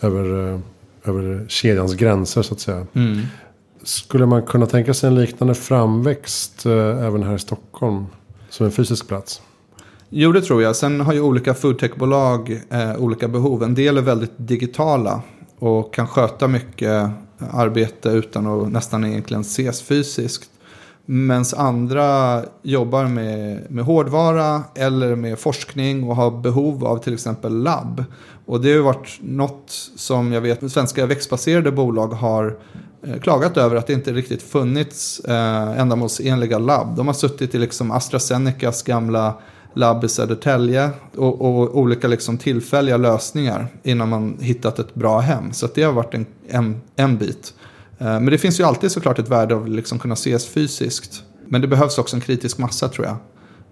[0.00, 0.60] Över,
[1.04, 2.86] över kedjans gränser så att säga.
[2.92, 3.20] Mm.
[3.82, 8.06] Skulle man kunna tänka sig en liknande framväxt även här i Stockholm?
[8.50, 9.42] Som en fysisk plats?
[10.10, 10.76] Jo, det tror jag.
[10.76, 13.62] Sen har ju olika foodtechbolag eh, olika behov.
[13.62, 15.22] En del är väldigt digitala
[15.58, 20.50] och kan sköta mycket arbete utan att nästan egentligen ses fysiskt.
[21.04, 27.62] Medan andra jobbar med, med hårdvara eller med forskning och har behov av till exempel
[27.62, 28.04] labb.
[28.46, 32.58] Och det har varit något som jag vet svenska växtbaserade bolag har
[33.06, 36.96] eh, klagat över att det inte riktigt funnits eh, ändamålsenliga labb.
[36.96, 39.34] De har suttit i liksom AstraZenecas gamla
[39.78, 45.52] labb i Södertälje och, och olika liksom tillfälliga lösningar innan man hittat ett bra hem.
[45.52, 47.54] Så det har varit en, en, en bit.
[47.98, 51.22] Eh, men det finns ju alltid såklart ett värde av att liksom kunna ses fysiskt.
[51.46, 53.16] Men det behövs också en kritisk massa tror jag.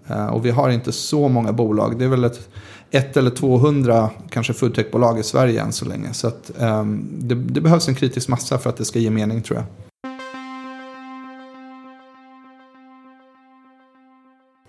[0.07, 1.99] Eh, och vi har inte så många bolag.
[1.99, 2.49] Det är väl ett,
[2.91, 6.13] ett eller 200 kanske foodtechbolag i Sverige än så länge.
[6.13, 9.41] Så att, um, det, det behövs en kritisk massa för att det ska ge mening
[9.41, 9.86] tror jag.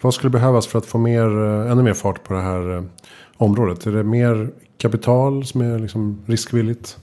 [0.01, 2.83] Vad skulle behövas för att få mer, eh, ännu mer fart på det här eh,
[3.37, 3.87] området?
[3.87, 6.99] Är det mer kapital som är liksom riskvilligt?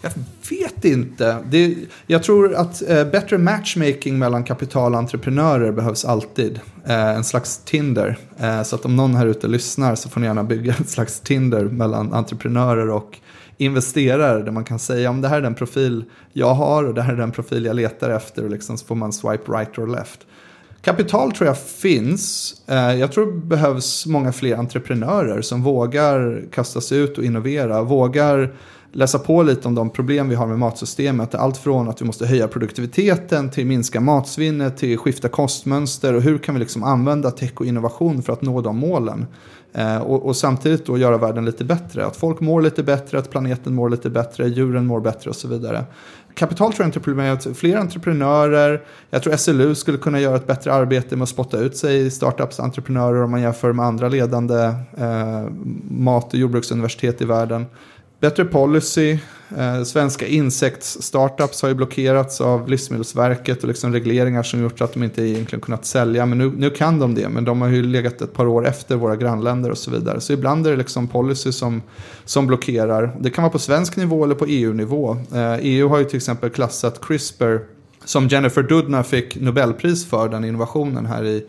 [0.00, 0.12] Jag
[0.50, 1.38] vet inte.
[1.50, 1.74] Det,
[2.06, 6.60] jag tror att eh, bättre matchmaking mellan kapital och entreprenörer behövs alltid.
[6.84, 8.18] Eh, en slags Tinder.
[8.38, 11.20] Eh, så att om någon här ute lyssnar så får ni gärna bygga en slags
[11.20, 13.18] Tinder mellan entreprenörer och
[13.56, 14.42] investerare.
[14.42, 17.12] Där man kan säga om det här är den profil jag har och det här
[17.12, 18.44] är den profil jag letar efter.
[18.44, 20.26] Och liksom så får man swipe right or left.
[20.86, 22.54] Kapital tror jag finns.
[22.66, 27.82] Eh, jag tror det behövs många fler entreprenörer som vågar kasta sig ut och innovera.
[27.82, 28.54] Vågar
[28.92, 31.34] läsa på lite om de problem vi har med matsystemet.
[31.34, 36.38] Allt från att vi måste höja produktiviteten till minska matsvinnet till skifta kostmönster och hur
[36.38, 39.26] kan vi liksom använda tech och innovation för att nå de målen.
[39.72, 42.06] Eh, och, och, samtidigt då göra världen lite bättre.
[42.06, 45.48] Att folk mår lite bättre, att planeten mår lite bättre, djuren mår bättre och så
[45.48, 45.84] vidare.
[46.36, 47.56] Kapital tror jag inte problemet.
[47.56, 48.82] Fler entreprenörer.
[49.10, 52.10] Jag tror SLU skulle kunna göra ett bättre arbete med att spotta ut sig i
[52.10, 55.44] startups entreprenörer om man jämför med andra ledande eh,
[55.90, 57.66] mat och jordbruksuniversitet i världen.
[58.20, 59.18] Bättre policy.
[59.56, 65.02] Eh, svenska insektsstartups har ju blockerats av Livsmedelsverket och liksom regleringar som gjort att de
[65.02, 66.26] inte egentligen kunnat sälja.
[66.26, 68.96] Men nu, nu kan de det, men de har ju legat ett par år efter
[68.96, 70.20] våra grannländer och så vidare.
[70.20, 71.82] Så ibland är det liksom policy som,
[72.24, 73.16] som blockerar.
[73.20, 75.16] Det kan vara på svensk nivå eller på EU-nivå.
[75.34, 77.58] Eh, EU har ju till exempel klassat CRISPR
[78.04, 81.46] som Jennifer Doudna fick Nobelpris för den innovationen här i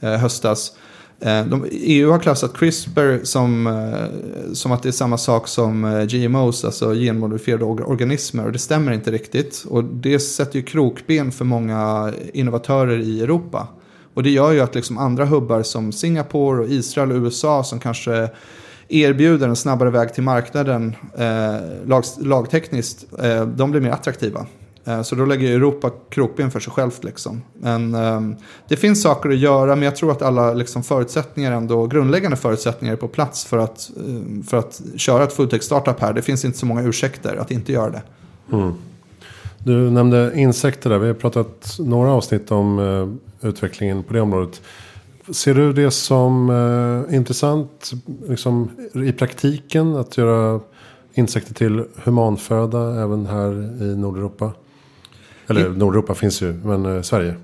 [0.00, 0.72] eh, höstas
[1.20, 5.84] Eh, de, EU har klassat CRISPR som, eh, som att det är samma sak som
[5.84, 8.46] eh, GMOs, alltså genmodifierade organismer.
[8.46, 9.64] Och det stämmer inte riktigt.
[9.68, 13.68] Och det sätter ju krokben för många innovatörer i Europa.
[14.14, 17.80] Och det gör ju att liksom andra hubbar som Singapore, och Israel och USA som
[17.80, 18.28] kanske
[18.88, 24.46] erbjuder en snabbare väg till marknaden eh, lag, lagtekniskt, eh, de blir mer attraktiva.
[24.90, 27.04] Eh, så då lägger Europa krokben för sig självt.
[27.04, 27.42] Liksom.
[27.60, 28.36] Men, um,
[28.68, 32.92] det finns saker att göra men jag tror att alla liksom, förutsättningar ändå, grundläggande förutsättningar
[32.94, 36.12] är på plats för att, um, för att köra ett fulltech-startup här.
[36.12, 38.02] Det finns inte så många ursäkter att inte göra det.
[38.52, 38.72] Mm.
[39.58, 40.98] Du nämnde insekter där.
[40.98, 44.60] Vi har pratat några avsnitt om uh, utvecklingen på det området.
[45.30, 47.92] Ser du det som uh, intressant
[48.28, 50.60] liksom, i praktiken att göra
[51.14, 54.52] insekter till humanföda även här i Nordeuropa?
[55.50, 57.34] Eller In Nordeuropa finns ju, men eh, Sverige.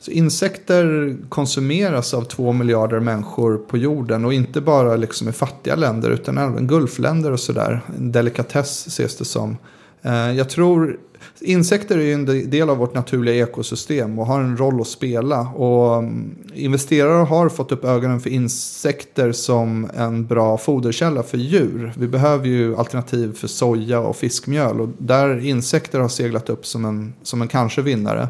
[0.00, 5.76] Så insekter konsumeras av två miljarder människor på jorden och inte bara liksom i fattiga
[5.76, 7.80] länder utan även gulfländer och sådär.
[7.98, 9.56] En delikatess ses det som.
[10.02, 10.98] Eh, jag tror
[11.40, 15.40] insekter är ju en del av vårt naturliga ekosystem och har en roll att spela.
[15.40, 21.92] Och mm, investerare har fått upp ögonen för insekter som en bra foderkälla för djur.
[21.96, 26.84] Vi behöver ju alternativ för soja och fiskmjöl och där insekter har seglat upp som
[26.84, 28.28] en, som en kanske vinnare.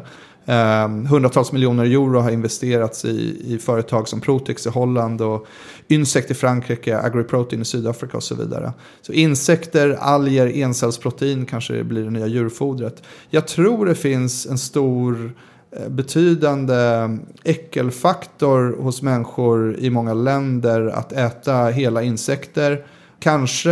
[0.49, 5.47] Um, hundratals miljoner euro har investerats i, i företag som Protex i Holland och
[5.87, 8.73] Insect i Frankrike, AgriProtein i Sydafrika och så vidare.
[9.01, 13.03] Så insekter, alger, encellsprotein kanske blir det nya djurfodret.
[13.29, 15.31] Jag tror det finns en stor
[15.71, 17.09] eh, betydande
[17.43, 22.85] äckelfaktor hos människor i många länder att äta hela insekter.
[23.19, 23.71] Kanske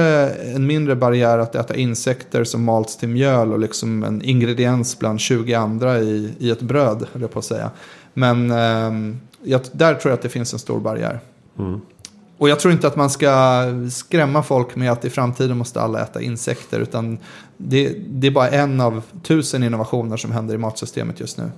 [0.55, 5.19] en mindre barriär att äta insekter som malts till mjöl och liksom en ingrediens bland
[5.19, 7.71] 20 andra i, i ett bröd, jag på att säga.
[8.13, 11.19] Men eh, jag, där tror jag att det finns en stor barriär.
[11.60, 11.81] Mm.
[12.38, 16.01] Och jag tror inte att man ska skrämma folk med att i framtiden måste alla
[16.01, 16.79] äta insekter.
[16.79, 17.17] Utan
[17.58, 21.51] det, det är bara en av tusen innovationer som händer i matsystemet just nu.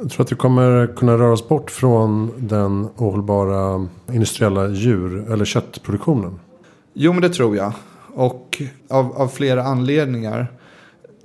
[0.00, 5.44] Jag tror att vi kommer kunna röra oss bort från den ohållbara industriella djur eller
[5.44, 6.38] köttproduktionen.
[6.94, 7.72] Jo, men det tror jag.
[8.14, 10.46] Och av, av flera anledningar.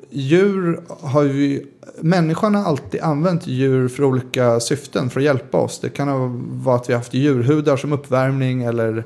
[0.10, 1.66] Djur har ju...
[2.02, 5.80] Människan har alltid använt djur för olika syften för att hjälpa oss.
[5.80, 9.04] Det kan vara att vi har haft djurhudar som uppvärmning eller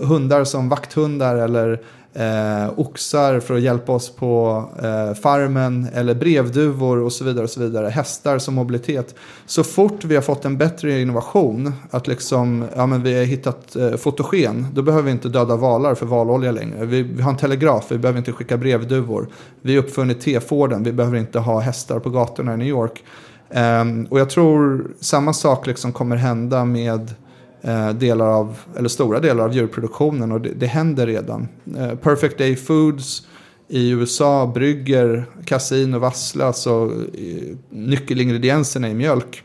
[0.00, 1.82] hundar som vakthundar eller
[2.16, 7.44] eh, oxar för att hjälpa oss på eh, farmen eller brevduvor och så vidare.
[7.44, 7.88] och så vidare.
[7.88, 9.14] Hästar som mobilitet.
[9.46, 13.76] Så fort vi har fått en bättre innovation, att liksom, ja, men vi har hittat
[13.76, 16.84] eh, fotogen, då behöver vi inte döda valar för valolja längre.
[16.84, 19.28] Vi, vi har en telegraf, vi behöver inte skicka brevduvor.
[19.62, 23.04] Vi har uppfunnit T-Forden, vi behöver inte ha hästar på gatorna i New York.
[23.50, 27.25] Eh, och jag tror samma sak liksom kommer hända med Eh,
[27.66, 31.48] Eh, delar av, eller stora delar av djurproduktionen och det, det händer redan.
[31.78, 33.26] Eh, Perfect Day Foods
[33.68, 39.42] i USA brygger kasin och vassla, alltså eh, nyckelingredienserna i mjölk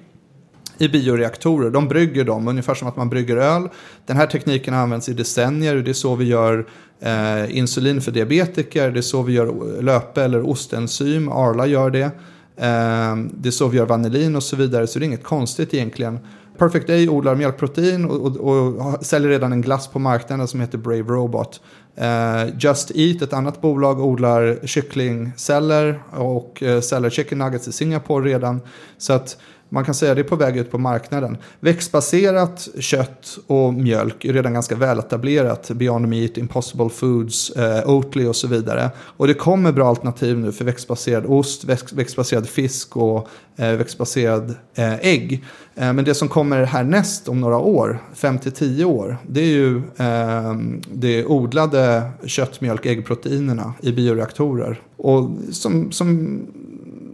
[0.78, 1.70] i bioreaktorer.
[1.70, 3.70] De brygger dem ungefär som att man brygger öl.
[4.06, 5.76] Den här tekniken har använts i decennier.
[5.76, 6.66] och Det är så vi gör
[7.00, 8.92] eh, insulin för diabetiker.
[8.92, 11.30] Det är så vi gör löpe eller ostenzym.
[11.30, 12.12] Arla gör det.
[12.58, 14.88] Eh, det är så vi gör vanillin och så vidare.
[14.88, 16.20] Så det är inget konstigt egentligen.
[16.58, 20.78] Perfect Day odlar mjölkprotein och, och, och, säljer redan en glass på marknaden som heter
[20.78, 21.62] Brave Robot.
[22.02, 28.30] Uh, Just Eat, ett annat bolag, odlar kycklingceller och uh, säljer chicken nuggets i Singapore
[28.30, 28.62] redan.
[28.98, 29.38] Så att
[29.74, 31.38] man kan säga att det är på väg ut på marknaden.
[31.60, 35.72] Växtbaserat kött och mjölk är redan ganska väletablerat.
[35.72, 38.90] Beyond Meat, Impossible Foods, eh, Oatly och så vidare.
[39.00, 44.56] Och det kommer bra alternativ nu för växtbaserad ost, växt, växtbaserad fisk och eh, växtbaserad
[44.76, 45.44] eh, ägg.
[45.76, 50.54] Eh, men det som kommer härnäst om några år, 5-10 år, det är ju eh,
[50.94, 54.80] det odlade kött, mjölk, äggproteinerna i bioreaktorer.
[54.98, 56.40] Och som, som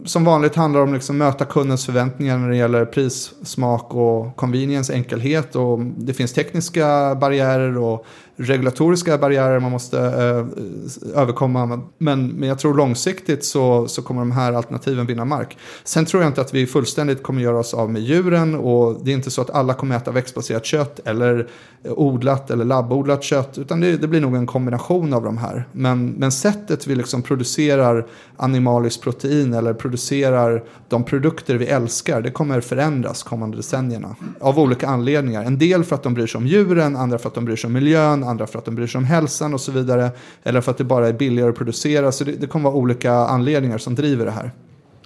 [0.08, 3.94] som vanligt handlar det om att liksom möta kundens förväntningar när det gäller pris, smak
[3.94, 5.56] och convenience, enkelhet.
[5.56, 8.06] Och det finns tekniska barriärer och
[8.38, 11.80] regulatoriska barriärer man måste eh, överkomma.
[11.98, 15.58] Men, men jag tror långsiktigt så, så kommer de här alternativen vinna mark.
[15.84, 19.10] Sen tror jag inte att vi fullständigt kommer göra oss av med djuren och det
[19.10, 21.48] är inte så att alla kommer äta växtbaserat kött eller
[21.84, 23.58] eh, odlat eller labbodlat kött.
[23.58, 25.68] Utan det, det blir nog en kombination av de här.
[25.72, 32.30] Men, men sättet vi liksom producerar animaliskt protein eller producerar de produkter vi älskar, det
[32.30, 34.16] kommer förändras kommande decennierna.
[34.40, 35.44] Av olika anledningar.
[35.44, 37.68] En del för att de bryr sig om djuren, andra för att de bryr sig
[37.68, 40.10] om miljön, andra för att de bryr sig om hälsan och så vidare.
[40.42, 42.12] Eller för att det bara är billigare att producera.
[42.12, 44.52] Så det, det kommer vara olika anledningar som driver det här.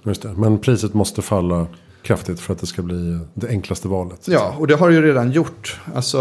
[0.03, 1.67] Just det, men priset måste falla
[2.03, 4.27] kraftigt för att det ska bli det enklaste valet.
[4.27, 5.79] Ja, och det har det ju redan gjort.
[5.95, 6.17] Alltså,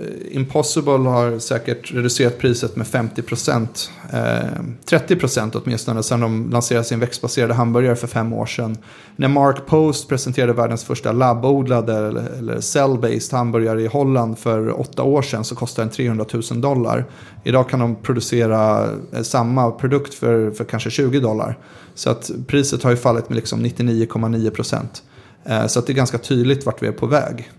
[0.00, 3.90] eh, Impossible har säkert reducerat priset med 50 procent.
[4.12, 8.76] Eh, 30 procent åtminstone sedan de lanserade sin växtbaserade hamburgare för fem år sedan.
[9.16, 15.22] När Mark Post presenterade världens första labbodlade eller, cell-based hamburgare i Holland för åtta år
[15.22, 17.04] sedan så kostade den 300 000 dollar.
[17.44, 21.58] Idag kan de producera eh, samma produkt för, för kanske 20 dollar.
[21.94, 25.02] Så att priset har ju fallit med liksom 99,9 procent.
[25.44, 27.50] Eh, så att det är ganska tydligt vart vi är på väg.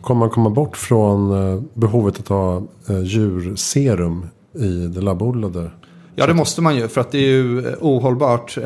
[0.00, 5.70] Kommer man komma bort från eh, behovet att ha eh, djurserum i det labbodlade?
[6.14, 8.58] Ja, det måste man ju för att det är ju ohållbart.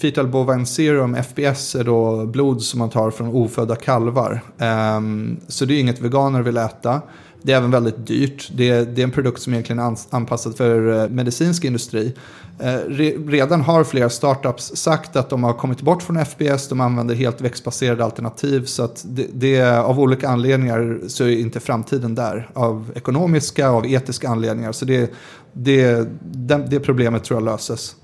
[0.00, 4.40] Fetal Bovine Serum, FBS, är då blod som man tar från ofödda kalvar.
[4.58, 7.02] Ehm, så det är inget veganer vill äta.
[7.46, 8.50] Det är även väldigt dyrt.
[8.54, 12.14] Det är, det är en produkt som egentligen är anpassad för medicinsk industri.
[12.58, 12.78] Eh,
[13.26, 17.40] redan har flera startups sagt att de har kommit bort från FBS, de använder helt
[17.40, 18.64] växtbaserade alternativ.
[18.64, 22.50] Så att det, det, av olika anledningar så är inte framtiden där.
[22.54, 24.72] Av ekonomiska, av etiska anledningar.
[24.72, 25.12] Så det,
[25.52, 27.96] det, det, det problemet tror jag löses.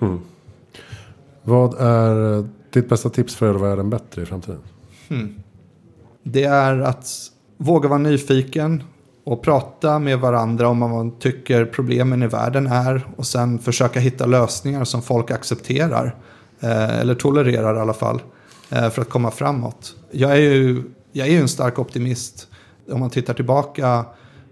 [0.00, 0.20] Mm.
[1.42, 4.60] Vad är ditt bästa tips för att göra världen bättre i framtiden?
[5.08, 5.34] Mm.
[6.22, 7.06] Det är att
[7.56, 8.82] våga vara nyfiken,
[9.24, 14.00] och prata med varandra om vad man tycker problemen i världen är och sen försöka
[14.00, 16.16] hitta lösningar som folk accepterar.
[16.60, 18.22] Eh, eller tolererar i alla fall.
[18.70, 19.94] Eh, för att komma framåt.
[20.10, 22.46] Jag är, ju, jag är ju en stark optimist.
[22.90, 24.04] Om man tittar tillbaka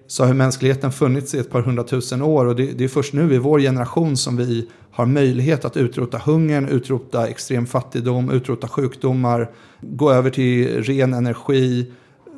[0.06, 3.34] så har mänskligheten funnits i ett par hundratusen år och det, det, är först nu
[3.34, 9.50] i vår generation som vi har möjlighet att utrota hungern, utrota extrem fattigdom, utrota sjukdomar,
[9.80, 11.92] gå över till ren energi.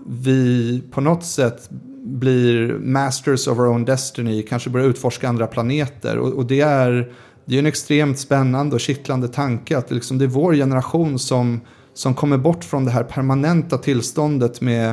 [0.06, 1.70] Vi på något sätt
[2.04, 6.18] blir masters of our own destiny, kanske börjar utforska andra planeter.
[6.18, 7.12] Och, och det är
[7.50, 11.18] det är en extremt spännande och kittlande tanke att det, liksom, det är vår generation
[11.18, 11.60] som,
[11.94, 14.88] som kommer bort från det här permanenta tillståndet med,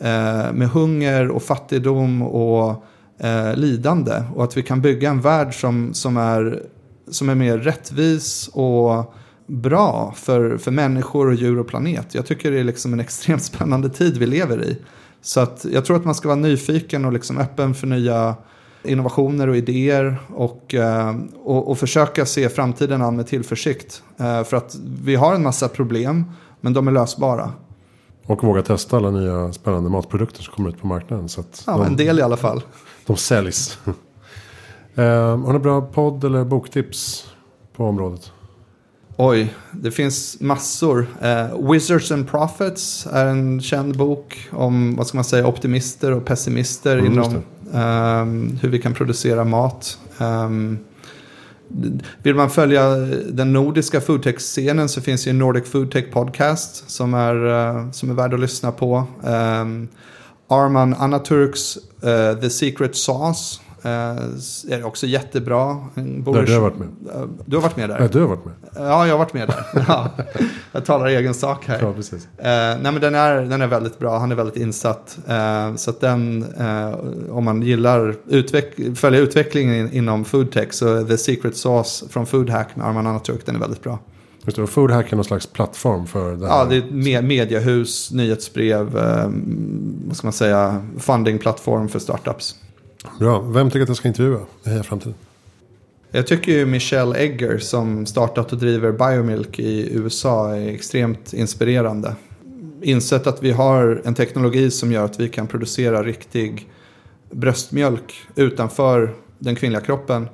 [0.00, 2.84] eh, med hunger och fattigdom och
[3.20, 4.22] eh, lidande.
[4.34, 6.62] Och att vi kan bygga en värld som, som, är,
[7.10, 9.14] som är mer rättvis och
[9.46, 12.14] bra för, för människor och djur och planet.
[12.14, 14.78] Jag tycker det är liksom en extremt spännande tid vi lever i.
[15.26, 18.36] Så att jag tror att man ska vara nyfiken och liksom öppen för nya
[18.82, 24.02] innovationer och idéer och, eh, och, och försöka se framtiden an med tillförsikt.
[24.16, 26.24] Eh, för att vi har en massa problem,
[26.60, 27.52] men de är lösbara.
[28.26, 31.28] Och våga testa alla nya spännande matprodukter som kommer ut på marknaden.
[31.28, 32.62] Så Ja, de, en del i alla fall.
[33.06, 33.78] de säljs.
[34.94, 35.04] eh,
[35.38, 37.26] har ni bra podd eller boktips
[37.76, 38.32] på området?
[39.18, 41.06] Oj, det finns massor.
[41.20, 46.24] Eh, Wizards and Prophets är en känd bok om vad ska man säga, optimister och
[46.24, 47.42] pessimister Mm, inom
[47.74, 49.98] ehm, hur vi kan producera mat.
[50.18, 50.78] Ehm,
[52.22, 52.88] vill man följa
[53.30, 58.34] den nordiska foodtech-scenen så finns ju Nordic Foodtech Podcast som är, eh, som är värd
[58.34, 59.04] att lyssna på.
[59.22, 59.88] Um,
[60.48, 65.76] Arman Anaturks eh, The Secret Sauce eh, är också jättebra.
[65.94, 66.88] Bok- Där du har varit med.
[67.14, 67.98] Eh, Du har varit med där?
[68.00, 68.54] Nej, du har varit med.
[68.74, 69.84] Ja, jag har varit med där.
[69.88, 70.10] Ja,
[70.72, 71.78] jag talar egen sak här.
[71.82, 72.28] Ja, precis.
[72.38, 74.18] Eh, nej, men den är, den är väldigt bra.
[74.18, 75.18] Han är väldigt insatt.
[75.28, 76.94] Eh, så att den, eh,
[77.30, 82.76] om man gillar utveck följa utvecklingen in, inom foodtech så The Secret Sauce från Foodhack
[82.76, 83.98] med Arman Anaturk, den är väldigt bra.
[84.44, 86.66] Just det, och Foodhack är någon slags plattform för det Ja, här.
[86.70, 89.30] det är ett me mediehus, nyhetsbrev, eh,
[90.06, 92.54] vad ska man säga, fundingplattform för startups.
[93.18, 93.40] Bra.
[93.40, 95.14] Vem tycker att jag ska intervjua i Heja Framtiden?
[96.10, 102.14] Jag tycker ju Michelle Egger som startat och driver Biomilk i USA är extremt inspirerande.
[102.82, 106.68] Insett att vi har en teknologi som gör att vi kan producera riktig
[107.30, 110.28] bröstmjölk utanför den kvinnliga kroppen.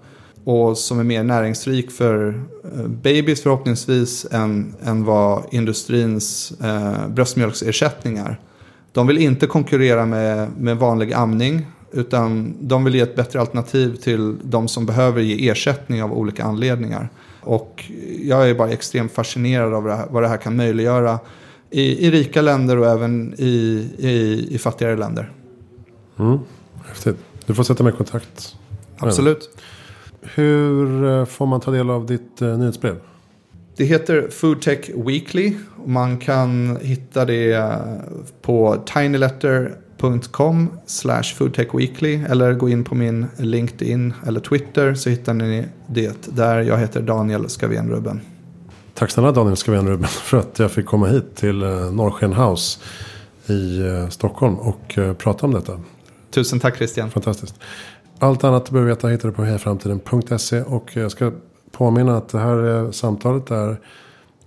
[0.44, 8.40] Och som är mer näringsrik för eh, babys förhoppningsvis än, än vad industrins eh, bröstmjölksersättningar.
[8.92, 11.66] De vill inte konkurrera med, med vanlig amning.
[11.92, 16.44] Utan de vill ge ett bättre alternativ till de som behöver ge ersättning av olika
[16.44, 17.08] anledningar.
[17.40, 17.84] Och
[18.22, 21.18] jag är bara extremt fascinerad av det här, vad det här kan möjliggöra
[21.70, 25.32] i, i rika länder och även i, i, i fattigare länder.
[26.18, 26.38] Mm.
[26.88, 27.16] Häftigt.
[27.46, 28.56] Du får sätta mig i kontakt.
[28.98, 29.58] Absolut.
[30.20, 32.96] Hur eh, får man ta del av ditt eh, nyhetsbrev?
[33.76, 35.54] Det heter Foodtech Weekly.
[35.86, 37.78] Man kan hitta det
[38.42, 39.81] på tinyletter.com
[40.86, 42.24] slash foodtechweekly.
[42.28, 46.60] Eller gå in på min LinkedIn eller Twitter så hittar ni det där.
[46.60, 48.20] Jag heter Daniel Skavenrubben.
[48.94, 52.78] Tack snälla Daniel Skavenruben för att jag fick komma hit till eh, Norrsken House
[53.46, 55.80] i eh, Stockholm och eh, prata om detta.
[56.30, 57.10] Tusen tack Christian.
[57.10, 57.54] Fantastiskt.
[58.18, 61.32] Allt annat du behöver veta hittar du på hejaframtiden.se och jag ska
[61.72, 63.76] påminna att det här samtalet är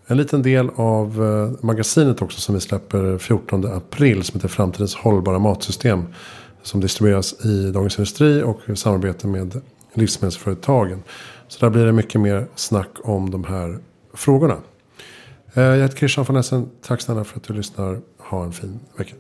[0.07, 4.95] en liten del av eh, magasinet också som vi släpper 14 april som heter Framtidens
[4.95, 6.05] hållbara matsystem.
[6.61, 9.61] Som distribueras i Dagens Industri och i samarbete med
[9.93, 11.03] livsmedelsföretagen.
[11.47, 13.79] Så där blir det mycket mer snack om de här
[14.13, 14.57] frågorna.
[15.53, 16.69] Eh, jag heter Christian von Essen.
[16.81, 18.01] Tack snälla för att du lyssnar.
[18.17, 19.15] Ha en fin vecka.